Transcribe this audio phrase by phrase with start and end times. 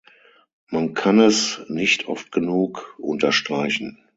[0.65, 3.99] Man kann es nicht oft genug unterstreichen.